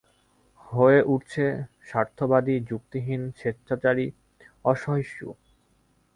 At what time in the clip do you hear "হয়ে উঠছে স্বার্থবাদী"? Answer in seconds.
0.69-2.55